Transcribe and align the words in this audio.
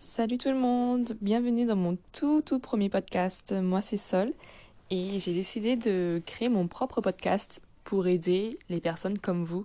Salut 0.00 0.38
tout 0.38 0.48
le 0.48 0.58
monde, 0.58 1.16
bienvenue 1.20 1.66
dans 1.66 1.76
mon 1.76 1.96
tout 2.12 2.42
tout 2.42 2.58
premier 2.58 2.88
podcast. 2.88 3.52
Moi 3.52 3.80
c'est 3.80 3.96
Sol 3.96 4.32
et 4.90 5.20
j'ai 5.20 5.32
décidé 5.32 5.76
de 5.76 6.20
créer 6.26 6.48
mon 6.48 6.66
propre 6.66 7.00
podcast 7.00 7.62
pour 7.84 8.08
aider 8.08 8.58
les 8.68 8.80
personnes 8.80 9.18
comme 9.18 9.44
vous 9.44 9.64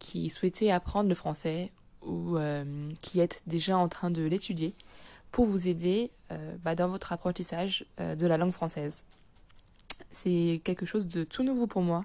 qui 0.00 0.28
souhaitez 0.28 0.72
apprendre 0.72 1.08
le 1.08 1.14
français 1.14 1.70
ou 2.02 2.36
euh, 2.36 2.90
qui 3.00 3.20
êtes 3.20 3.42
déjà 3.46 3.76
en 3.78 3.88
train 3.88 4.10
de 4.10 4.22
l'étudier 4.22 4.74
pour 5.30 5.46
vous 5.46 5.68
aider 5.68 6.10
euh, 6.32 6.56
bah, 6.64 6.74
dans 6.74 6.88
votre 6.88 7.12
apprentissage 7.12 7.84
euh, 8.00 8.16
de 8.16 8.26
la 8.26 8.38
langue 8.38 8.52
française. 8.52 9.04
C'est 10.10 10.60
quelque 10.64 10.86
chose 10.86 11.06
de 11.06 11.22
tout 11.22 11.44
nouveau 11.44 11.68
pour 11.68 11.82
moi. 11.82 12.04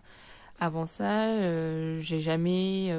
Avant 0.60 0.86
ça, 0.86 2.00
j'ai 2.00 2.22
jamais 2.22 2.96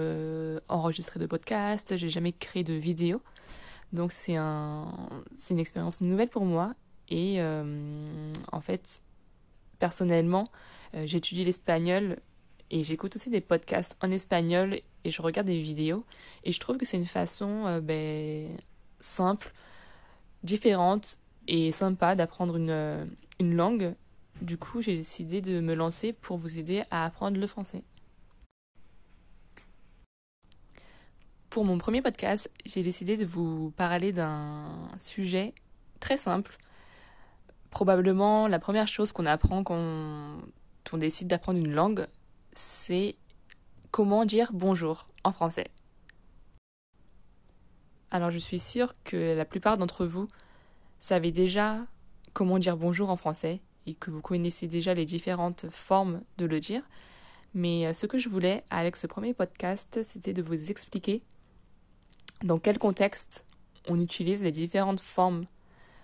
enregistré 0.68 1.18
de 1.18 1.24
podcast, 1.24 1.96
j'ai 1.96 2.10
jamais 2.10 2.32
créé 2.32 2.64
de 2.64 2.74
vidéo. 2.74 3.22
Donc 3.92 4.12
c'est 4.12 4.36
un, 4.36 5.08
c'est 5.38 5.54
une 5.54 5.60
expérience 5.60 6.00
nouvelle 6.00 6.28
pour 6.28 6.44
moi 6.44 6.74
et 7.08 7.36
euh, 7.38 8.32
en 8.50 8.60
fait 8.60 9.00
personnellement 9.78 10.50
euh, 10.94 11.06
j'étudie 11.06 11.44
l'espagnol 11.44 12.18
et 12.70 12.82
j'écoute 12.82 13.14
aussi 13.14 13.30
des 13.30 13.40
podcasts 13.40 13.96
en 14.02 14.10
espagnol 14.10 14.80
et 15.04 15.10
je 15.10 15.22
regarde 15.22 15.46
des 15.46 15.62
vidéos 15.62 16.04
et 16.42 16.50
je 16.50 16.58
trouve 16.58 16.78
que 16.78 16.84
c'est 16.84 16.96
une 16.96 17.06
façon 17.06 17.66
euh, 17.66 17.80
ben, 17.80 18.48
simple, 18.98 19.52
différente 20.42 21.18
et 21.46 21.70
sympa 21.70 22.16
d'apprendre 22.16 22.56
une, 22.56 23.08
une 23.38 23.54
langue. 23.54 23.94
Du 24.42 24.58
coup 24.58 24.82
j'ai 24.82 24.96
décidé 24.96 25.40
de 25.40 25.60
me 25.60 25.74
lancer 25.74 26.12
pour 26.12 26.38
vous 26.38 26.58
aider 26.58 26.82
à 26.90 27.04
apprendre 27.04 27.38
le 27.38 27.46
français. 27.46 27.84
Pour 31.56 31.64
mon 31.64 31.78
premier 31.78 32.02
podcast, 32.02 32.50
j'ai 32.66 32.82
décidé 32.82 33.16
de 33.16 33.24
vous 33.24 33.70
parler 33.70 34.12
d'un 34.12 34.90
sujet 34.98 35.54
très 36.00 36.18
simple. 36.18 36.58
Probablement 37.70 38.46
la 38.46 38.58
première 38.58 38.86
chose 38.86 39.10
qu'on 39.10 39.24
apprend 39.24 39.64
quand 39.64 40.36
on 40.92 40.98
décide 40.98 41.28
d'apprendre 41.28 41.58
une 41.58 41.72
langue, 41.72 42.08
c'est 42.52 43.14
comment 43.90 44.26
dire 44.26 44.50
bonjour 44.52 45.08
en 45.24 45.32
français. 45.32 45.68
Alors 48.10 48.30
je 48.30 48.36
suis 48.36 48.58
sûre 48.58 48.94
que 49.04 49.34
la 49.34 49.46
plupart 49.46 49.78
d'entre 49.78 50.04
vous 50.04 50.28
savez 51.00 51.32
déjà 51.32 51.86
comment 52.34 52.58
dire 52.58 52.76
bonjour 52.76 53.08
en 53.08 53.16
français 53.16 53.62
et 53.86 53.94
que 53.94 54.10
vous 54.10 54.20
connaissez 54.20 54.66
déjà 54.66 54.92
les 54.92 55.06
différentes 55.06 55.64
formes 55.70 56.20
de 56.36 56.44
le 56.44 56.60
dire. 56.60 56.82
Mais 57.54 57.86
euh, 57.86 57.94
ce 57.94 58.04
que 58.04 58.18
je 58.18 58.28
voulais 58.28 58.62
avec 58.68 58.94
ce 58.96 59.06
premier 59.06 59.32
podcast, 59.32 60.00
c'était 60.02 60.34
de 60.34 60.42
vous 60.42 60.70
expliquer 60.70 61.22
dans 62.42 62.58
quel 62.58 62.78
contexte 62.78 63.44
on 63.88 64.00
utilise 64.00 64.42
les 64.42 64.52
différentes 64.52 65.00
formes 65.00 65.44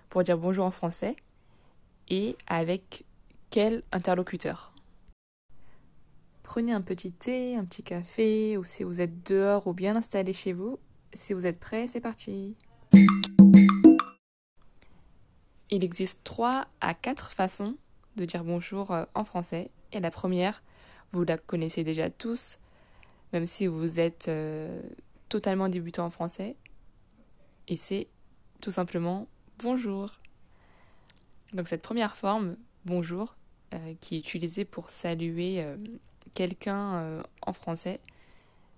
pour 0.08 0.22
dire 0.22 0.38
bonjour 0.38 0.64
en 0.64 0.70
français 0.70 1.16
et 2.08 2.36
avec 2.46 3.04
quel 3.50 3.82
interlocuteur? 3.92 4.72
Prenez 6.42 6.72
un 6.72 6.82
petit 6.82 7.12
thé, 7.12 7.56
un 7.56 7.64
petit 7.64 7.82
café, 7.82 8.56
ou 8.58 8.64
si 8.64 8.82
vous 8.82 9.00
êtes 9.00 9.26
dehors 9.26 9.66
ou 9.66 9.72
bien 9.72 9.96
installé 9.96 10.32
chez 10.32 10.52
vous. 10.52 10.78
Si 11.14 11.32
vous 11.32 11.46
êtes 11.46 11.58
prêt, 11.58 11.88
c'est 11.88 12.00
parti. 12.00 12.56
Il 15.70 15.84
existe 15.84 16.20
trois 16.24 16.66
à 16.82 16.92
quatre 16.92 17.32
façons 17.32 17.76
de 18.16 18.26
dire 18.26 18.44
bonjour 18.44 18.90
euh, 18.90 19.04
en 19.14 19.24
français. 19.24 19.70
Et 19.92 20.00
la 20.00 20.10
première, 20.10 20.62
vous 21.12 21.24
la 21.24 21.38
connaissez 21.38 21.84
déjà 21.84 22.10
tous, 22.10 22.58
même 23.32 23.46
si 23.46 23.66
vous 23.66 23.98
êtes 23.98 24.28
euh, 24.28 24.82
totalement 25.32 25.70
débutant 25.70 26.04
en 26.04 26.10
français. 26.10 26.56
Et 27.66 27.78
c'est 27.78 28.06
tout 28.60 28.70
simplement 28.70 29.28
bonjour. 29.60 30.10
Donc 31.54 31.68
cette 31.68 31.80
première 31.80 32.18
forme, 32.18 32.56
bonjour, 32.84 33.34
euh, 33.72 33.94
qui 34.02 34.16
est 34.16 34.18
utilisée 34.18 34.66
pour 34.66 34.90
saluer 34.90 35.62
euh, 35.62 35.78
quelqu'un 36.34 36.96
euh, 36.96 37.22
en 37.46 37.54
français, 37.54 38.00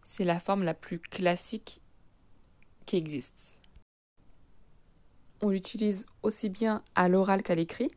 c'est 0.05 0.25
la 0.25 0.39
forme 0.39 0.63
la 0.63 0.75
plus 0.75 1.01
classique 1.01 1.81
qui 2.87 2.99
existe. 2.99 3.59
On 5.43 5.49
l'utilise 5.49 6.07
aussi 6.23 6.51
bien 6.51 6.85
à 6.95 7.09
l'oral 7.09 7.43
qu'à 7.43 7.57
l'écrit 7.57 7.91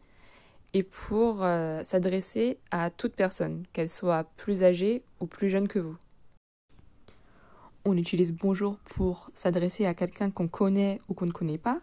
et 0.73 0.81
pour 0.81 1.39
s'adresser 1.83 2.57
à 2.71 2.89
toute 2.89 3.13
personne, 3.13 3.65
qu'elle 3.71 3.89
soit 3.89 4.25
plus 4.35 4.63
âgée 4.63 5.03
ou 5.19 5.27
plus 5.27 5.47
jeune 5.47 5.67
que 5.67 5.79
vous. 5.79 5.97
On 7.89 7.95
utilise 7.95 8.33
bonjour 8.33 8.79
pour 8.79 9.31
s'adresser 9.33 9.85
à 9.85 9.93
quelqu'un 9.93 10.29
qu'on 10.29 10.49
connaît 10.49 10.99
ou 11.07 11.13
qu'on 11.13 11.25
ne 11.25 11.31
connaît 11.31 11.57
pas. 11.57 11.79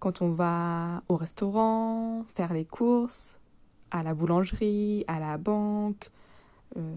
Quand 0.00 0.20
on 0.20 0.30
va 0.30 1.04
au 1.08 1.14
restaurant, 1.14 2.24
faire 2.34 2.52
les 2.52 2.64
courses, 2.64 3.38
à 3.92 4.02
la 4.02 4.14
boulangerie, 4.14 5.04
à 5.06 5.20
la 5.20 5.38
banque, 5.38 6.10
euh, 6.76 6.96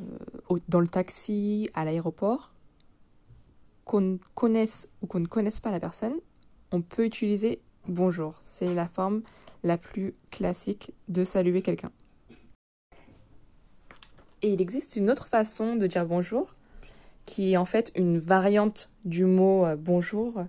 dans 0.68 0.80
le 0.80 0.88
taxi, 0.88 1.70
à 1.76 1.86
l'aéroport, 1.86 2.52
qu'on 3.84 4.18
connaisse 4.34 4.90
ou 5.04 5.06
qu'on 5.06 5.20
ne 5.20 5.28
connaisse 5.28 5.60
pas 5.60 5.70
la 5.70 5.80
personne, 5.80 6.16
on 6.72 6.82
peut 6.82 7.06
utiliser 7.06 7.62
bonjour. 7.88 8.40
C'est 8.42 8.74
la 8.74 8.88
forme 8.88 9.22
la 9.62 9.78
plus 9.78 10.16
classique 10.32 10.96
de 11.10 11.26
saluer 11.26 11.62
quelqu'un. 11.62 11.92
Et 14.42 14.52
il 14.52 14.62
existe 14.62 14.96
une 14.96 15.12
autre 15.12 15.28
façon 15.28 15.76
de 15.76 15.86
dire 15.86 16.08
bonjour 16.08 16.56
qui 17.26 17.54
est 17.54 17.58
en 17.58 17.66
fait 17.66 17.92
une 17.96 18.20
variante 18.20 18.92
du 19.04 19.26
mot 19.26 19.66
euh, 19.66 19.76
bonjour 19.78 20.46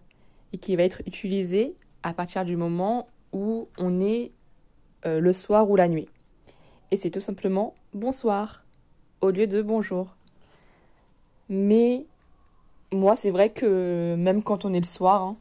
et 0.52 0.58
qui 0.58 0.76
va 0.76 0.82
être 0.82 1.02
utilisée 1.06 1.74
à 2.02 2.12
partir 2.12 2.44
du 2.44 2.56
moment 2.56 3.08
où 3.32 3.68
on 3.78 4.00
est 4.00 4.32
euh, 5.04 5.20
le 5.20 5.32
soir 5.32 5.68
ou 5.70 5.76
la 5.76 5.88
nuit. 5.88 6.08
Et 6.90 6.96
c'est 6.96 7.10
tout 7.10 7.20
simplement 7.20 7.74
bonsoir 7.94 8.64
au 9.20 9.30
lieu 9.30 9.46
de 9.46 9.62
bonjour. 9.62 10.14
Mais 11.48 12.06
moi, 12.92 13.16
c'est 13.16 13.30
vrai 13.30 13.50
que 13.50 14.14
même 14.16 14.42
quand 14.42 14.64
on 14.64 14.72
est 14.72 14.80
le 14.80 14.86
soir, 14.86 15.22
hein, 15.22 15.36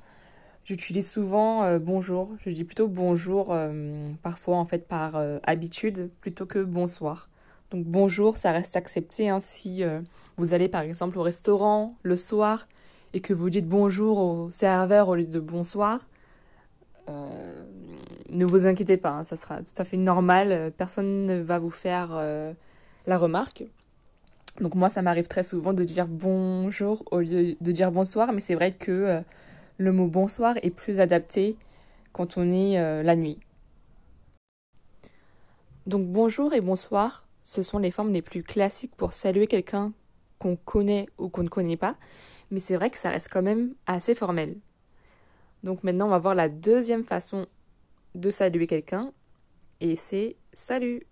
j'utilise 0.64 1.10
souvent 1.10 1.64
euh, 1.64 1.80
bonjour. 1.80 2.32
Je 2.44 2.50
dis 2.50 2.64
plutôt 2.64 2.88
bonjour, 2.88 3.56
parfois 4.24 4.58
en 4.58 4.66
fait 4.66 4.88
par 4.88 5.22
habitude, 5.44 6.10
plutôt 6.22 6.46
que 6.46 6.60
bonsoir. 6.60 7.30
Donc 7.72 7.86
bonjour, 7.86 8.38
ça 8.38 8.52
reste 8.52 8.76
accepté 8.76 9.30
hein, 9.30 9.40
si 9.40 9.84
vous 10.38 10.54
allez 10.54 10.68
par 10.68 10.82
exemple 10.82 11.18
au 11.18 11.22
restaurant 11.22 11.96
le 12.04 12.18
soir 12.18 12.68
et 13.14 13.22
que 13.22 13.34
vous 13.34 13.50
dites 13.50 13.68
bonjour 13.68 14.18
au 14.18 14.52
serveur 14.52 15.08
au 15.08 15.16
lieu 15.16 15.26
de 15.26 15.40
bonsoir, 15.40 16.02
euh, 17.08 17.64
ne 18.30 18.46
vous 18.46 18.68
inquiétez 18.68 18.98
pas, 18.98 19.12
hein, 19.12 19.24
ça 19.24 19.38
sera 19.38 19.58
tout 19.60 19.74
à 19.78 19.86
fait 19.86 19.98
normal, 19.98 20.74
personne 20.78 21.26
ne 21.26 21.40
va 21.40 21.60
vous 21.60 21.72
faire 21.72 22.10
euh, 22.14 22.52
la 23.08 23.18
remarque. 23.18 23.64
Donc 24.60 24.76
moi 24.76 24.90
ça 24.90 25.02
m'arrive 25.02 25.28
très 25.28 25.44
souvent 25.44 25.74
de 25.74 25.84
dire 25.84 26.08
bonjour 26.08 27.04
au 27.12 27.20
lieu 27.20 27.56
de 27.60 27.72
dire 27.72 27.92
bonsoir, 27.92 28.34
mais 28.34 28.42
c'est 28.42 28.56
vrai 28.56 28.74
que 28.74 28.92
euh, 28.92 29.22
le 29.78 29.92
mot 29.92 30.08
bonsoir 30.08 30.56
est 30.62 30.70
plus 30.70 31.00
adapté 31.00 31.56
quand 32.12 32.38
on 32.38 32.52
est 32.52 33.04
la 33.04 33.16
nuit. 33.18 33.40
Donc 35.86 36.08
bonjour 36.08 36.54
et 36.54 36.62
bonsoir, 36.62 37.26
ce 37.44 37.62
sont 37.62 37.78
les 37.78 37.92
formes 37.92 38.14
les 38.14 38.22
plus 38.22 38.42
classiques 38.42 38.96
pour 38.96 39.14
saluer 39.14 39.48
quelqu'un 39.48 39.94
qu'on 40.40 40.56
connaît 40.56 41.08
ou 41.18 41.30
qu'on 41.30 41.44
ne 41.44 41.50
connaît 41.50 41.78
pas, 41.78 41.96
mais 42.52 42.60
c'est 42.60 42.76
vrai 42.76 42.90
que 42.90 42.98
ça 42.98 43.10
reste 43.10 43.30
quand 43.32 43.42
même 43.42 43.74
assez 43.88 44.16
formel. 44.16 44.58
Donc 45.64 45.84
maintenant, 45.84 46.08
on 46.08 46.12
va 46.12 46.20
voir 46.20 46.36
la 46.36 46.50
deuxième 46.50 47.04
façon 47.04 47.48
de 48.14 48.30
saluer 48.30 48.68
quelqu'un, 48.68 49.12
et 49.82 49.96
c'est 49.96 50.36
salut. 50.54 51.04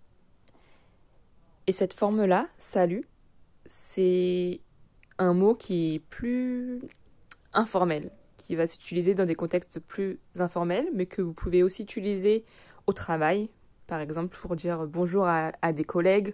Et 1.67 1.72
cette 1.72 1.94
forme-là, 1.94 2.47
salut, 2.57 3.06
c'est 3.66 4.59
un 5.17 5.33
mot 5.33 5.56
qui 5.56 5.95
est 5.95 6.00
plus 6.00 6.81
informel, 7.53 8.12
qui 8.38 8.56
va 8.56 8.67
s'utiliser 8.67 9.16
dans 9.16 9.25
des 9.25 9.35
contextes 9.35 9.79
plus 9.79 10.19
informels, 10.36 10.88
mais 10.94 11.06
que 11.06 11.21
vous 11.21 11.33
pouvez 11.33 11.63
aussi 11.63 11.83
utiliser 11.83 12.44
au 12.88 12.94
travail, 12.94 13.50
par 13.88 14.00
exemple 14.00 14.38
pour 14.38 14.56
dire 14.56 14.86
bonjour 14.88 15.25
à, 15.25 15.74
des 15.74 15.83
collègues 15.83 16.33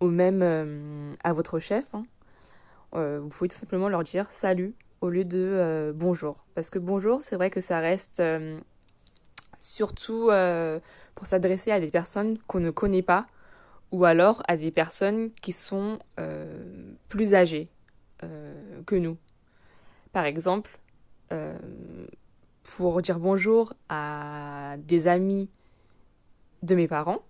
ou 0.00 0.06
même 0.06 0.40
euh, 0.42 1.12
à 1.22 1.32
votre 1.32 1.58
chef. 1.58 1.84
Hein. 1.94 2.04
Euh, 2.94 3.20
vous 3.20 3.28
pouvez 3.28 3.48
tout 3.48 3.56
simplement 3.56 3.88
leur 3.88 4.02
dire 4.02 4.26
salut 4.30 4.74
au 5.00 5.08
lieu 5.08 5.24
de 5.24 5.38
euh, 5.38 5.92
bonjour. 5.94 6.44
Parce 6.54 6.70
que 6.70 6.78
bonjour, 6.78 7.22
c'est 7.22 7.36
vrai 7.36 7.50
que 7.50 7.60
ça 7.60 7.78
reste 7.78 8.20
euh, 8.20 8.58
surtout 9.58 10.30
pour 11.14 11.26
s'adresser 11.26 11.70
à 11.70 11.80
des 11.80 11.90
personnes 11.90 12.38
qu'on 12.46 12.60
ne 12.60 12.70
connaît 12.70 13.02
pas 13.02 13.26
ou 13.92 14.04
alors 14.04 14.42
à 14.48 14.56
des 14.56 14.70
personnes 14.70 15.30
qui 15.42 15.52
sont 15.52 15.98
plus 17.08 17.34
âgées 17.34 17.68
que 18.86 18.94
nous. 18.94 19.18
Par 20.12 20.24
exemple, 20.24 20.78
pour 22.62 23.02
dire 23.02 23.18
bonjour 23.18 23.74
à 23.90 24.76
des 24.78 25.08
amis 25.08 25.50
de 26.62 26.74
mes 26.74 26.88
parents, 26.88 27.20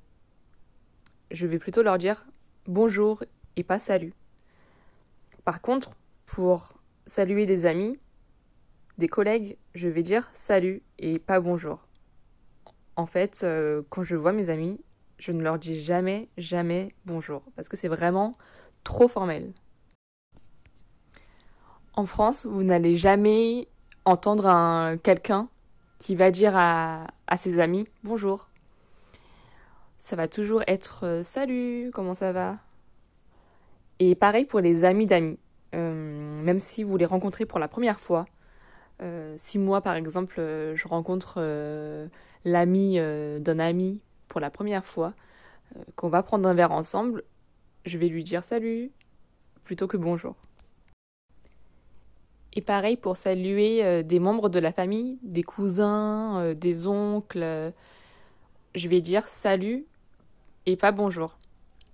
je 1.32 1.46
vais 1.48 1.58
plutôt 1.58 1.82
leur 1.82 1.98
dire 1.98 2.24
bonjour 2.66 3.24
et 3.56 3.64
pas 3.64 3.80
salut. 3.80 4.14
Par 5.50 5.60
contre, 5.60 5.90
pour 6.26 6.74
saluer 7.06 7.44
des 7.44 7.66
amis, 7.66 7.98
des 8.98 9.08
collègues 9.08 9.58
je 9.74 9.88
vais 9.88 10.04
dire 10.04 10.30
salut 10.32 10.80
et 11.00 11.18
pas 11.18 11.40
bonjour. 11.40 11.80
En 12.94 13.04
fait, 13.04 13.40
euh, 13.42 13.82
quand 13.90 14.04
je 14.04 14.14
vois 14.14 14.30
mes 14.30 14.48
amis, 14.48 14.80
je 15.18 15.32
ne 15.32 15.42
leur 15.42 15.58
dis 15.58 15.82
jamais, 15.82 16.28
jamais 16.38 16.94
bonjour, 17.04 17.42
parce 17.56 17.68
que 17.68 17.76
c'est 17.76 17.88
vraiment 17.88 18.38
trop 18.84 19.08
formel. 19.08 19.52
En 21.94 22.06
France, 22.06 22.46
vous 22.46 22.62
n'allez 22.62 22.96
jamais 22.96 23.66
entendre 24.04 24.46
un 24.46 24.98
quelqu'un 24.98 25.48
qui 25.98 26.14
va 26.14 26.30
dire 26.30 26.52
à, 26.54 27.08
ses 27.38 27.58
amis 27.58 27.88
bonjour. 28.04 28.46
Ça 29.98 30.14
va 30.14 30.28
toujours 30.28 30.62
être 30.68 31.06
euh, 31.06 31.24
salut, 31.24 31.90
comment 31.92 32.14
ça 32.14 32.30
va? 32.30 32.58
Et 34.00 34.16
pareil 34.16 34.44
pour 34.44 34.58
les 34.58 34.84
amis 34.84 35.06
d'amis. 35.06 35.38
Euh, 35.72 36.42
même 36.42 36.58
si 36.58 36.82
vous 36.82 36.96
les 36.96 37.04
rencontrez 37.04 37.46
pour 37.46 37.60
la 37.60 37.68
première 37.68 38.00
fois, 38.00 38.24
euh, 39.00 39.36
si 39.38 39.60
moi 39.60 39.80
par 39.82 39.94
exemple 39.94 40.34
je 40.36 40.88
rencontre 40.88 41.40
l'ami 42.44 42.98
d'un 42.98 43.58
ami 43.60 44.00
pour 44.26 44.40
la 44.40 44.50
première 44.50 44.84
fois, 44.84 45.14
qu'on 45.94 46.08
va 46.08 46.24
prendre 46.24 46.48
un 46.48 46.54
verre 46.54 46.72
ensemble, 46.72 47.22
je 47.86 47.98
vais 47.98 48.08
lui 48.08 48.24
dire 48.24 48.42
salut 48.42 48.90
plutôt 49.64 49.86
que 49.86 49.96
bonjour. 49.96 50.34
Et 52.54 52.60
pareil 52.60 52.96
pour 52.96 53.16
saluer 53.16 53.84
euh, 53.84 54.02
des 54.02 54.18
membres 54.18 54.48
de 54.48 54.58
la 54.58 54.72
famille, 54.72 55.18
des 55.22 55.44
cousins, 55.44 56.40
euh, 56.40 56.54
des 56.54 56.86
oncles. 56.86 57.42
Euh, 57.42 57.70
je 58.74 58.88
vais 58.88 59.00
dire 59.00 59.28
salut 59.28 59.86
et 60.66 60.76
pas 60.76 60.92
bonjour. 60.92 61.39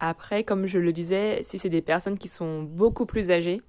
Après, 0.00 0.44
comme 0.44 0.66
je 0.66 0.78
le 0.78 0.92
disais, 0.92 1.40
si 1.42 1.58
c'est 1.58 1.70
des 1.70 1.82
personnes 1.82 2.18
qui 2.18 2.28
sont 2.28 2.62
beaucoup 2.62 3.06
plus 3.06 3.30
âgées, 3.30 3.62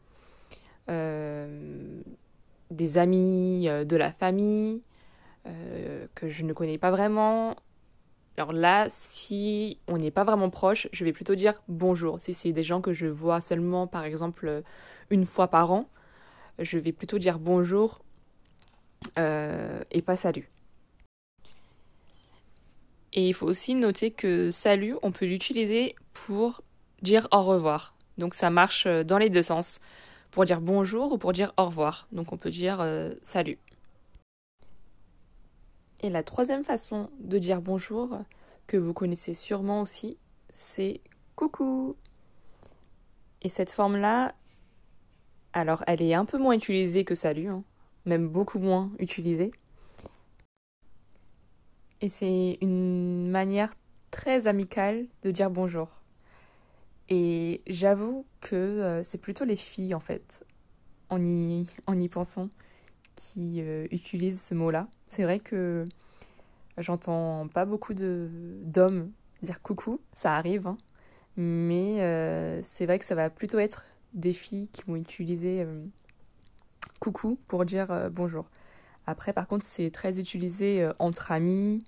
des 2.71 2.97
amis 2.97 3.67
de 3.67 3.95
la 3.95 4.11
famille 4.11 4.81
que 6.15 6.29
je 6.29 6.43
ne 6.43 6.53
connais 6.53 6.77
pas 6.77 6.91
vraiment, 6.91 7.55
alors 8.37 8.53
là, 8.53 8.85
si 8.89 9.79
on 9.87 9.97
n'est 9.97 10.11
pas 10.11 10.23
vraiment 10.23 10.51
proche, 10.51 10.87
je 10.91 11.03
vais 11.03 11.13
plutôt 11.13 11.33
dire 11.33 11.61
bonjour. 11.67 12.19
Si 12.19 12.35
c'est 12.35 12.51
des 12.51 12.61
gens 12.61 12.81
que 12.81 12.93
je 12.93 13.07
vois 13.07 13.41
seulement, 13.41 13.87
par 13.87 14.03
exemple, 14.03 14.63
une 15.09 15.25
fois 15.25 15.47
par 15.47 15.71
an, 15.71 15.89
je 16.59 16.77
vais 16.77 16.91
plutôt 16.91 17.17
dire 17.17 17.39
bonjour 17.39 18.03
euh, 19.17 19.81
et 19.89 20.03
pas 20.03 20.17
salut. 20.17 20.49
Et 23.17 23.27
il 23.27 23.33
faut 23.33 23.47
aussi 23.47 23.73
noter 23.73 24.11
que 24.11 24.51
salut, 24.51 24.95
on 25.01 25.11
peut 25.11 25.25
l'utiliser 25.25 25.95
pour 26.13 26.61
dire 27.01 27.27
au 27.31 27.41
revoir. 27.41 27.95
Donc 28.19 28.35
ça 28.35 28.51
marche 28.51 28.85
euh, 28.85 29.03
dans 29.03 29.17
les 29.17 29.31
deux 29.31 29.41
sens. 29.41 29.79
Pour 30.29 30.45
dire 30.45 30.61
bonjour 30.61 31.13
ou 31.13 31.17
pour 31.17 31.33
dire 31.33 31.51
au 31.57 31.65
revoir. 31.65 32.07
Donc 32.11 32.31
on 32.31 32.37
peut 32.37 32.51
dire 32.51 32.79
euh, 32.79 33.11
salut. 33.23 33.57
Et 36.01 36.11
la 36.11 36.21
troisième 36.21 36.63
façon 36.63 37.09
de 37.19 37.39
dire 37.39 37.59
bonjour, 37.59 38.19
que 38.67 38.77
vous 38.77 38.93
connaissez 38.93 39.33
sûrement 39.33 39.81
aussi, 39.81 40.19
c'est 40.53 41.01
coucou. 41.35 41.95
Et 43.41 43.49
cette 43.49 43.71
forme-là, 43.71 44.35
alors, 45.53 45.83
elle 45.87 46.03
est 46.03 46.13
un 46.13 46.25
peu 46.25 46.37
moins 46.37 46.53
utilisée 46.53 47.03
que 47.03 47.15
salut, 47.15 47.47
hein. 47.47 47.63
même 48.05 48.27
beaucoup 48.27 48.59
moins 48.59 48.91
utilisée. 48.99 49.51
Et 52.01 52.09
c'est 52.09 52.59
une 52.61 53.27
manière 53.29 53.73
très 54.11 54.45
amicale 54.45 55.07
de 55.23 55.31
dire 55.31 55.49
bonjour. 55.49 55.89
Et 57.09 57.61
j'avoue 57.65 58.25
que 58.41 58.55
euh, 58.55 59.03
c'est 59.03 59.17
plutôt 59.17 59.45
les 59.45 59.55
filles, 59.55 59.95
en 59.95 59.99
fait, 59.99 60.45
en 61.09 61.23
y, 61.23 61.65
en 61.87 61.97
y 61.97 62.07
pensant, 62.07 62.49
qui 63.15 63.61
euh, 63.61 63.87
utilisent 63.91 64.41
ce 64.41 64.53
mot-là. 64.53 64.87
C'est 65.07 65.23
vrai 65.23 65.39
que 65.39 65.85
j'entends 66.77 67.47
pas 67.47 67.65
beaucoup 67.65 67.93
d'hommes 67.95 69.11
dire 69.41 69.61
coucou, 69.61 69.99
ça 70.15 70.35
arrive, 70.35 70.67
hein. 70.67 70.77
mais 71.35 72.01
euh, 72.01 72.61
c'est 72.63 72.85
vrai 72.85 72.99
que 72.99 73.05
ça 73.05 73.15
va 73.15 73.29
plutôt 73.29 73.59
être 73.59 73.85
des 74.13 74.33
filles 74.33 74.67
qui 74.71 74.83
vont 74.87 74.95
utiliser 74.95 75.65
coucou 76.99 77.37
pour 77.47 77.65
dire 77.65 78.09
bonjour. 78.11 78.49
Après, 79.07 79.33
par 79.33 79.47
contre, 79.47 79.65
c'est 79.65 79.89
très 79.89 80.19
utilisé 80.19 80.83
euh, 80.83 80.93
entre 80.99 81.31
amis, 81.31 81.83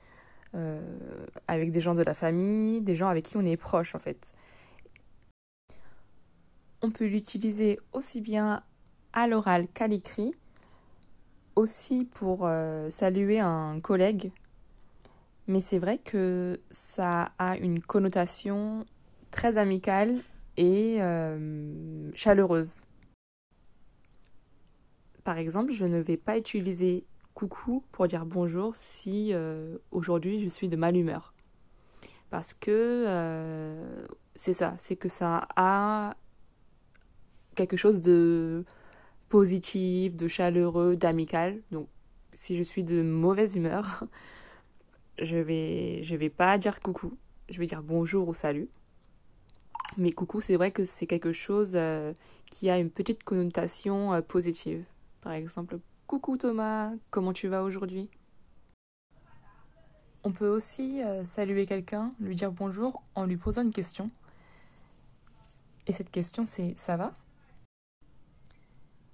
avec 1.48 1.72
des 1.72 1.80
gens 1.80 1.94
de 1.94 2.02
la 2.02 2.16
famille, 2.16 2.82
des 2.82 2.96
gens 2.96 3.08
avec 3.08 3.26
qui 3.26 3.38
on 3.38 3.46
est 3.46 3.56
proche 3.56 3.94
en 3.94 4.00
fait. 4.00 4.34
On 6.82 6.90
peut 6.90 7.06
l'utiliser 7.06 7.80
aussi 7.94 8.20
bien 8.20 8.64
à 9.14 9.28
l'oral 9.28 9.68
qu'à 9.68 9.86
l'écrit, 9.86 10.34
aussi 11.56 12.06
pour 12.06 12.50
saluer 12.90 13.40
un 13.40 13.80
collègue. 13.80 14.32
Mais 15.50 15.62
c'est 15.62 15.78
vrai 15.78 16.00
que 16.00 16.60
ça 16.72 17.32
a 17.38 17.56
une 17.58 17.80
connotation 17.80 18.88
très 19.32 19.58
amicale 19.58 20.22
et 20.58 20.98
euh, 21.00 22.12
chaleureuse. 22.14 22.82
Par 25.30 25.38
exemple, 25.38 25.72
je 25.74 25.86
ne 25.86 26.00
vais 26.00 26.18
pas 26.18 26.40
utiliser 26.40 27.06
coucou 27.36 27.84
pour 27.92 28.08
dire 28.08 28.26
bonjour 28.26 28.76
si 28.76 29.32
euh, 29.32 29.78
aujourd'hui 29.92 30.44
je 30.44 30.50
suis 30.50 30.68
de 30.68 30.76
male 30.76 30.98
humeur. 30.98 31.36
Parce 32.32 32.56
que 32.56 32.72
euh, 33.08 34.08
c'est 34.34 34.54
ça, 34.54 34.74
c'est 34.80 34.96
que 34.96 35.08
ça 35.08 35.48
a 35.56 36.16
quelque 37.54 37.78
chose 37.78 38.02
de 38.02 38.66
positif, 39.30 40.16
de 40.16 40.28
chaleureux, 40.28 40.96
d'amical. 40.96 41.62
Donc 41.70 41.88
si 42.34 42.58
je 42.58 42.64
suis 42.64 42.84
de 42.84 43.04
mauvaise 43.04 43.56
humeur, 43.56 44.06
je 45.22 45.38
vais 45.38 46.02
vais 46.10 46.30
pas 46.32 46.58
dire 46.58 46.80
coucou, 46.80 47.16
je 47.52 47.60
vais 47.60 47.68
dire 47.68 47.84
bonjour 47.84 48.28
ou 48.30 48.34
salut. 48.34 48.68
Mais 49.96 50.12
coucou, 50.12 50.42
c'est 50.42 50.56
vrai 50.56 50.72
que 50.72 50.86
c'est 50.86 51.06
quelque 51.06 51.34
chose 51.34 51.74
euh, 51.76 52.14
qui 52.50 52.72
a 52.72 52.80
une 52.80 52.90
petite 52.90 53.24
connotation 53.24 54.20
positive. 54.24 54.84
Par 55.22 55.34
exemple, 55.34 55.80
coucou 56.08 56.38
Thomas, 56.38 56.92
comment 57.10 57.34
tu 57.34 57.48
vas 57.48 57.64
aujourd'hui? 57.64 58.10
On 60.24 60.32
peut 60.32 60.48
aussi 60.48 61.02
euh, 61.04 61.26
saluer 61.26 61.66
quelqu'un, 61.66 62.14
lui 62.20 62.36
dire 62.36 62.52
bonjour 62.52 63.04
en 63.16 63.26
lui 63.26 63.38
posant 63.38 63.62
une 63.62 63.74
question. 63.74 64.10
Et 65.88 65.94
cette 65.94 66.12
question, 66.12 66.46
c'est 66.46 66.78
ça 66.78 66.98
va? 66.98 67.16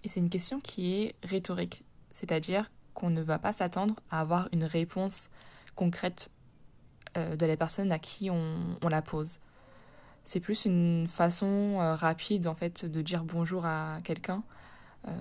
Et 0.04 0.08
c'est 0.08 0.20
une 0.20 0.30
question 0.30 0.60
qui 0.60 0.94
est 0.94 1.16
rhétorique, 1.24 1.84
c'est-à-dire 2.12 2.72
qu'on 2.94 3.10
ne 3.10 3.22
va 3.22 3.40
pas 3.40 3.54
s'attendre 3.54 3.96
à 4.12 4.22
avoir 4.22 4.50
une 4.52 4.64
réponse 4.64 5.30
concrète 5.76 6.30
de 7.16 7.46
la 7.46 7.56
personne 7.56 7.92
à 7.92 8.00
qui 8.00 8.30
on 8.30 8.78
la 8.88 9.02
pose. 9.02 9.40
C'est 10.26 10.40
plus 10.40 10.66
une 10.66 11.08
façon 11.08 11.80
euh, 11.80 11.96
rapide 11.96 12.48
en 12.48 12.56
fait 12.56 12.84
de 12.84 13.02
dire 13.02 13.24
bonjour 13.24 13.66
à 13.66 14.00
quelqu'un 14.04 14.44
euh, 15.08 15.12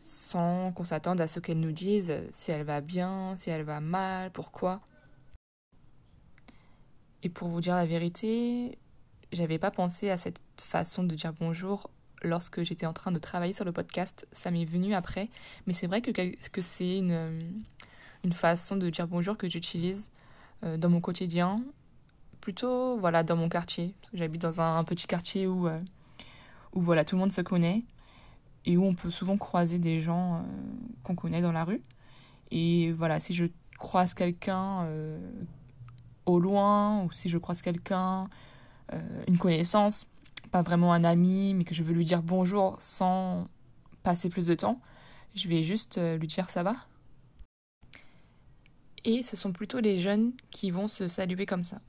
sans 0.00 0.72
qu'on 0.72 0.84
s'attende 0.84 1.20
à 1.20 1.28
ce 1.28 1.40
qu'elle 1.40 1.60
nous 1.60 1.72
dise 1.72 2.14
si 2.32 2.50
elle 2.50 2.64
va 2.64 2.80
bien, 2.80 3.34
si 3.36 3.50
elle 3.50 3.62
va 3.62 3.80
mal, 3.80 4.30
pourquoi. 4.30 4.80
Et 7.22 7.28
pour 7.28 7.48
vous 7.48 7.60
dire 7.60 7.74
la 7.74 7.86
vérité, 7.86 8.78
j'avais 9.32 9.58
pas 9.58 9.70
pensé 9.70 10.10
à 10.10 10.16
cette 10.16 10.40
façon 10.56 11.04
de 11.04 11.14
dire 11.14 11.32
bonjour 11.38 11.90
lorsque 12.22 12.62
j'étais 12.62 12.86
en 12.86 12.92
train 12.92 13.12
de 13.12 13.18
travailler 13.18 13.52
sur 13.52 13.64
le 13.64 13.72
podcast. 13.72 14.26
Ça 14.32 14.50
m'est 14.50 14.64
venu 14.64 14.94
après. 14.94 15.28
Mais 15.66 15.72
c'est 15.72 15.86
vrai 15.86 16.00
que, 16.00 16.10
que 16.10 16.62
c'est 16.62 16.98
une, 16.98 17.62
une 18.24 18.32
façon 18.32 18.76
de 18.76 18.90
dire 18.90 19.06
bonjour 19.06 19.36
que 19.36 19.48
j'utilise 19.48 20.10
euh, 20.64 20.76
dans 20.76 20.88
mon 20.88 21.00
quotidien 21.00 21.62
plutôt 22.40 22.96
voilà 22.98 23.22
dans 23.22 23.36
mon 23.36 23.48
quartier 23.48 23.94
parce 24.00 24.10
que 24.10 24.16
j'habite 24.16 24.42
dans 24.42 24.60
un, 24.60 24.82
petit 24.84 25.06
quartier 25.06 25.46
où 25.46 25.68
euh, 25.68 25.80
où 26.72 26.80
voilà 26.80 27.04
tout 27.04 27.16
le 27.16 27.20
monde 27.20 27.32
se 27.32 27.40
connaît 27.40 27.84
et 28.66 28.76
où 28.76 28.84
on 28.84 28.94
peut 28.94 29.10
souvent 29.10 29.36
croiser 29.36 29.78
des 29.78 30.00
gens 30.00 30.36
euh, 30.36 30.38
qu'on 31.02 31.14
connaît 31.14 31.42
dans 31.42 31.52
la 31.52 31.64
rue. 31.64 31.82
Et 32.50 32.92
voilà 32.92 33.20
si 33.20 33.34
je 33.34 33.46
croise 33.78 34.14
quelqu'un 34.14 34.84
euh, 34.84 35.18
au 36.26 36.38
loin 36.38 37.04
ou 37.04 37.12
si 37.12 37.28
je 37.28 37.38
croise 37.38 37.62
quelqu'un 37.62 38.28
une 39.28 39.38
connaissance 39.38 40.04
pas 40.50 40.62
vraiment 40.62 40.92
un 40.92 41.04
ami 41.04 41.54
mais 41.54 41.62
que 41.62 41.76
je 41.76 41.84
veux 41.84 41.92
lui 41.92 42.04
dire 42.04 42.24
bonjour 42.24 42.76
sans 42.80 43.46
passer 44.02 44.28
plus 44.28 44.46
de 44.46 44.56
temps 44.56 44.80
je 45.36 45.46
vais 45.46 45.62
juste 45.62 46.00
lui 46.18 46.26
dire 46.26 46.50
ça 46.50 46.64
va. 46.64 46.74
Et 49.04 49.22
ce 49.22 49.36
sont 49.36 49.52
plutôt 49.52 49.80
les 49.80 49.98
jeunes 49.98 50.32
qui 50.50 50.70
vont 50.70 50.88
se 50.88 51.08
saluer 51.08 51.46
comme 51.46 51.64
ça. 51.64 51.80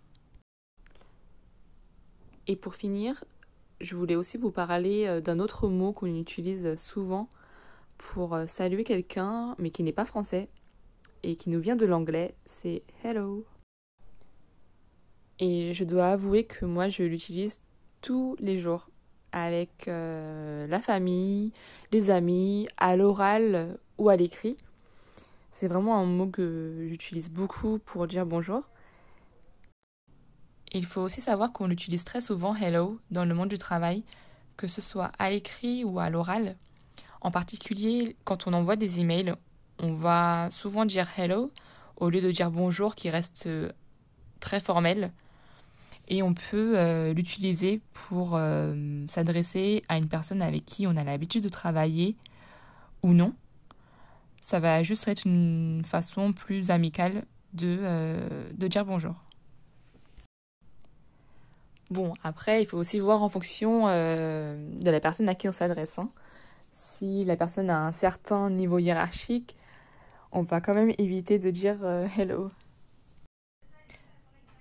Et 2.47 2.55
pour 2.55 2.75
finir, 2.75 3.23
je 3.81 3.95
voulais 3.95 4.15
aussi 4.15 4.37
vous 4.37 4.51
parler 4.51 5.05
euh, 5.07 5.21
d'un 5.21 5.39
autre 5.39 5.67
mot 5.67 5.91
qu'on 5.91 6.15
utilise 6.15 6.75
souvent 6.77 7.29
pour 7.97 8.33
euh, 8.33 8.45
saluer 8.47 8.83
quelqu'un, 8.83 9.55
mais 9.59 9.69
qui 9.71 9.83
n'est 9.83 9.91
pas 9.91 10.05
français 10.05 10.49
et 11.23 11.35
qui 11.35 11.49
nous 11.49 11.59
vient 11.59 11.75
de 11.75 11.85
l'anglais, 11.85 12.33
c'est 12.45 12.83
hello. 13.03 13.45
Et 15.39 15.73
je 15.73 15.83
dois 15.83 16.07
avouer 16.07 16.43
que 16.45 16.65
moi, 16.65 16.89
je 16.89 17.03
l'utilise 17.03 17.61
tous 18.01 18.35
les 18.39 18.59
jours 18.59 18.89
avec 19.31 19.87
euh, 19.87 20.67
la 20.67 20.79
famille, 20.79 21.51
les 21.91 22.09
amis, 22.09 22.67
à 22.77 22.95
l'oral 22.95 23.77
ou 23.97 24.09
à 24.09 24.15
l'écrit. 24.15 24.57
C'est 25.51 25.67
vraiment 25.67 25.97
un 25.97 26.05
mot 26.05 26.27
que 26.27 26.85
j'utilise 26.87 27.29
beaucoup 27.29 27.79
pour 27.79 28.07
dire 28.07 28.25
bonjour. 28.25 28.63
Il 30.73 30.85
faut 30.85 31.01
aussi 31.01 31.19
savoir 31.19 31.51
qu'on 31.51 31.69
utilise 31.69 32.05
très 32.05 32.21
souvent 32.21 32.55
hello 32.55 32.99
dans 33.11 33.25
le 33.25 33.35
monde 33.35 33.49
du 33.49 33.57
travail, 33.57 34.03
que 34.55 34.67
ce 34.67 34.79
soit 34.81 35.11
à 35.19 35.29
l'écrit 35.29 35.83
ou 35.83 35.99
à 35.99 36.09
l'oral. 36.09 36.55
En 37.19 37.29
particulier, 37.29 38.15
quand 38.23 38.47
on 38.47 38.53
envoie 38.53 38.77
des 38.77 38.99
emails, 38.99 39.35
on 39.79 39.91
va 39.91 40.47
souvent 40.49 40.85
dire 40.85 41.07
hello 41.17 41.51
au 41.97 42.09
lieu 42.09 42.21
de 42.21 42.31
dire 42.31 42.51
bonjour 42.51 42.95
qui 42.95 43.09
reste 43.09 43.47
euh, 43.47 43.71
très 44.39 44.59
formel. 44.59 45.11
Et 46.07 46.23
on 46.23 46.33
peut 46.33 46.73
euh, 46.77 47.13
l'utiliser 47.13 47.81
pour 47.93 48.31
euh, 48.33 49.05
s'adresser 49.07 49.83
à 49.89 49.97
une 49.97 50.07
personne 50.07 50.41
avec 50.41 50.65
qui 50.65 50.87
on 50.87 50.95
a 50.95 51.03
l'habitude 51.03 51.43
de 51.43 51.49
travailler 51.49 52.15
ou 53.03 53.13
non. 53.13 53.33
Ça 54.41 54.59
va 54.59 54.83
juste 54.83 55.07
être 55.07 55.25
une 55.25 55.83
façon 55.85 56.33
plus 56.33 56.71
amicale 56.71 57.25
de, 57.53 57.79
de 58.53 58.67
dire 58.67 58.85
bonjour. 58.85 59.15
Bon, 61.91 62.13
après, 62.23 62.63
il 62.63 62.65
faut 62.65 62.77
aussi 62.77 62.99
voir 62.99 63.21
en 63.21 63.29
fonction 63.29 63.85
de 63.85 64.89
la 64.89 64.99
personne 64.99 65.29
à 65.29 65.35
qui 65.35 65.47
on 65.47 65.51
s'adresse. 65.51 65.99
Hein. 65.99 66.09
Si 66.73 67.25
la 67.25 67.35
personne 67.35 67.69
a 67.69 67.85
un 67.85 67.91
certain 67.91 68.49
niveau 68.49 68.79
hiérarchique, 68.79 69.55
on 70.31 70.41
va 70.41 70.61
quand 70.61 70.73
même 70.73 70.93
éviter 70.97 71.39
de 71.39 71.49
dire 71.49 71.77
euh, 71.83 72.07
hello. 72.17 72.51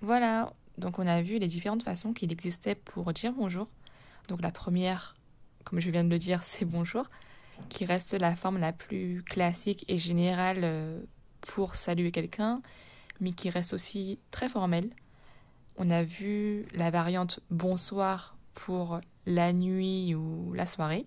Voilà, 0.01 0.53
donc 0.77 0.99
on 0.99 1.07
a 1.07 1.21
vu 1.21 1.37
les 1.37 1.47
différentes 1.47 1.83
façons 1.83 2.13
qu'il 2.13 2.31
existait 2.31 2.75
pour 2.75 3.13
dire 3.13 3.33
bonjour. 3.33 3.67
Donc 4.27 4.41
la 4.41 4.51
première, 4.51 5.15
comme 5.63 5.79
je 5.79 5.89
viens 5.89 6.03
de 6.03 6.09
le 6.09 6.19
dire, 6.19 6.43
c'est 6.43 6.65
bonjour, 6.65 7.05
qui 7.69 7.85
reste 7.85 8.13
la 8.13 8.35
forme 8.35 8.57
la 8.57 8.73
plus 8.73 9.23
classique 9.23 9.85
et 9.87 9.97
générale 9.97 10.61
euh, 10.63 10.99
pour 11.41 11.75
saluer 11.75 12.11
quelqu'un, 12.11 12.61
mais 13.19 13.31
qui 13.31 13.49
reste 13.49 13.73
aussi 13.73 14.19
très 14.31 14.49
formelle. 14.49 14.89
On 15.77 15.89
a 15.89 16.03
vu 16.03 16.65
la 16.73 16.91
variante 16.91 17.39
bonsoir 17.49 18.35
pour 18.53 19.01
la 19.25 19.53
nuit 19.53 20.13
ou 20.15 20.53
la 20.53 20.65
soirée. 20.65 21.05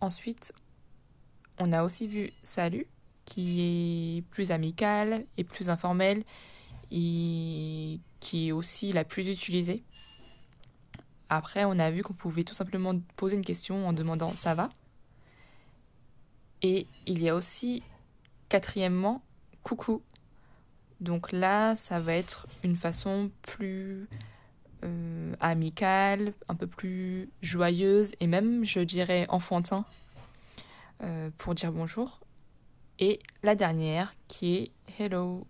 Ensuite, 0.00 0.52
on 1.58 1.72
a 1.72 1.82
aussi 1.82 2.06
vu 2.06 2.32
salut 2.42 2.86
qui 3.24 3.60
est 4.18 4.22
plus 4.22 4.50
amicale 4.50 5.24
et 5.36 5.44
plus 5.44 5.70
informelle 5.70 6.24
et 6.90 8.00
qui 8.20 8.48
est 8.48 8.52
aussi 8.52 8.92
la 8.92 9.04
plus 9.04 9.28
utilisée. 9.28 9.82
Après, 11.28 11.64
on 11.64 11.78
a 11.78 11.90
vu 11.90 12.02
qu'on 12.02 12.12
pouvait 12.12 12.44
tout 12.44 12.54
simplement 12.54 12.94
poser 13.16 13.36
une 13.36 13.44
question 13.44 13.88
en 13.88 13.92
demandant 13.92 14.36
ça 14.36 14.54
va. 14.54 14.68
Et 16.62 16.86
il 17.06 17.22
y 17.22 17.28
a 17.28 17.34
aussi, 17.34 17.82
quatrièmement, 18.48 19.22
coucou. 19.62 20.02
Donc 21.04 21.32
là, 21.32 21.76
ça 21.76 22.00
va 22.00 22.14
être 22.14 22.46
une 22.64 22.76
façon 22.76 23.30
plus 23.42 24.08
euh, 24.82 25.34
amicale, 25.38 26.32
un 26.48 26.54
peu 26.54 26.66
plus 26.66 27.28
joyeuse 27.42 28.12
et 28.20 28.26
même, 28.26 28.64
je 28.64 28.80
dirais, 28.80 29.26
enfantin 29.28 29.84
euh, 31.02 31.28
pour 31.36 31.54
dire 31.54 31.72
bonjour. 31.72 32.20
Et 32.98 33.20
la 33.42 33.54
dernière 33.54 34.14
qui 34.28 34.56
est 34.56 34.70
Hello, 34.98 35.46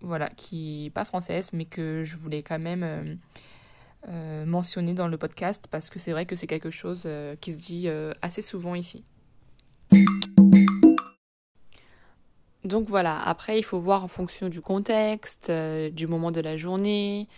voilà, 0.00 0.30
qui 0.30 0.84
n'est 0.84 0.90
pas 0.90 1.04
française, 1.04 1.50
mais 1.52 1.66
que 1.66 2.02
je 2.04 2.16
voulais 2.16 2.42
quand 2.42 2.58
même 2.58 3.18
euh, 4.08 4.46
mentionner 4.46 4.94
dans 4.94 5.08
le 5.08 5.18
podcast 5.18 5.66
parce 5.70 5.90
que 5.90 5.98
c'est 5.98 6.12
vrai 6.12 6.24
que 6.24 6.34
c'est 6.34 6.46
quelque 6.46 6.70
chose 6.70 7.06
qui 7.42 7.52
se 7.52 7.58
dit 7.58 7.88
assez 8.22 8.42
souvent 8.42 8.74
ici. 8.74 9.04
Donc 12.64 12.88
voilà, 12.88 13.20
après 13.20 13.58
il 13.58 13.62
faut 13.62 13.78
voir 13.78 14.02
en 14.04 14.08
fonction 14.08 14.48
du 14.48 14.60
contexte, 14.60 15.50
du 15.50 16.06
moment 16.06 16.30
de 16.30 16.40
la 16.40 16.56
journée, 16.56 17.28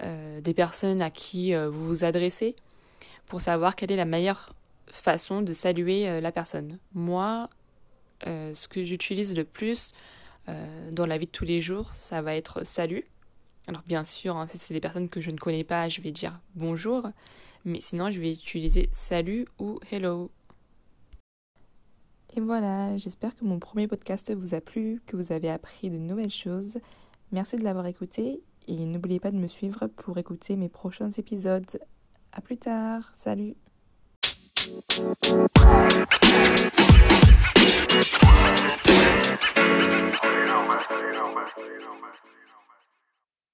des 0.00 0.54
personnes 0.54 1.00
à 1.00 1.10
qui 1.10 1.54
vous 1.54 1.86
vous 1.86 2.04
adressez, 2.04 2.56
pour 3.26 3.40
savoir 3.40 3.76
quelle 3.76 3.92
est 3.92 3.96
la 3.96 4.04
meilleure 4.04 4.52
façon 4.88 5.42
de 5.42 5.54
saluer 5.54 6.20
la 6.20 6.32
personne. 6.32 6.78
Moi, 6.92 7.48
euh, 8.26 8.54
ce 8.54 8.68
que 8.68 8.84
j'utilise 8.84 9.34
le 9.34 9.44
plus 9.44 9.92
euh, 10.48 10.90
dans 10.90 11.04
la 11.04 11.18
vie 11.18 11.26
de 11.26 11.30
tous 11.30 11.44
les 11.44 11.60
jours, 11.60 11.90
ça 11.94 12.22
va 12.22 12.34
être 12.34 12.66
salut. 12.66 13.04
Alors 13.66 13.82
bien 13.86 14.04
sûr, 14.04 14.36
hein, 14.36 14.46
si 14.46 14.58
c'est 14.58 14.74
des 14.74 14.80
personnes 14.80 15.08
que 15.08 15.20
je 15.20 15.30
ne 15.30 15.36
connais 15.36 15.64
pas, 15.64 15.88
je 15.88 16.00
vais 16.00 16.10
dire 16.10 16.38
bonjour, 16.54 17.08
mais 17.64 17.80
sinon 17.80 18.10
je 18.10 18.20
vais 18.20 18.32
utiliser 18.32 18.88
salut 18.92 19.46
ou 19.58 19.80
hello. 19.90 20.30
Et 22.36 22.40
voilà, 22.40 22.96
j'espère 22.96 23.36
que 23.36 23.44
mon 23.44 23.60
premier 23.60 23.86
podcast 23.86 24.32
vous 24.34 24.54
a 24.54 24.60
plu, 24.60 25.00
que 25.06 25.16
vous 25.16 25.30
avez 25.30 25.48
appris 25.48 25.88
de 25.88 25.98
nouvelles 25.98 26.32
choses. 26.32 26.78
Merci 27.30 27.56
de 27.56 27.62
l'avoir 27.62 27.86
écouté 27.86 28.42
et 28.66 28.86
n'oubliez 28.86 29.20
pas 29.20 29.30
de 29.30 29.36
me 29.36 29.46
suivre 29.46 29.86
pour 29.86 30.18
écouter 30.18 30.56
mes 30.56 30.68
prochains 30.68 31.10
épisodes. 31.10 31.78
A 32.32 32.40
plus 32.40 32.58
tard, 32.58 33.12
salut. 33.14 33.54